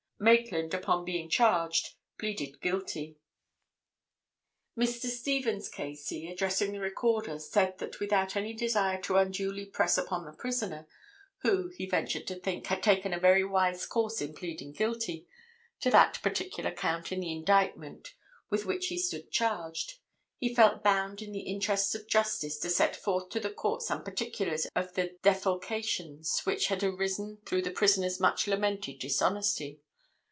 [0.23, 3.17] "Maitland, upon being charged, pleaded guilty.
[4.77, 5.07] "Mr.
[5.07, 10.31] Stephens, K.C., addressing the Recorder, said that without any desire to unduly press upon the
[10.31, 10.85] prisoner,
[11.39, 15.25] who, he ventured to think, had taken a very wise course in pleading guilty
[15.79, 18.13] to that particular count in the indictment
[18.51, 19.95] with which he stood charged,
[20.37, 24.03] he felt bound, in the interests of justice, to set forth to the Court some
[24.03, 29.81] particulars of the defalcations which had arisen through the prisoner's much lamented dishonesty.